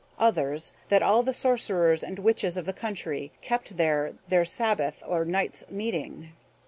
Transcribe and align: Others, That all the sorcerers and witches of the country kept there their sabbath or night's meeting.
Others, 0.17 0.73
That 0.89 1.03
all 1.03 1.21
the 1.21 1.31
sorcerers 1.31 2.03
and 2.03 2.17
witches 2.17 2.57
of 2.57 2.65
the 2.65 2.73
country 2.73 3.31
kept 3.43 3.77
there 3.77 4.13
their 4.27 4.45
sabbath 4.45 5.03
or 5.05 5.25
night's 5.25 5.63
meeting. 5.69 6.31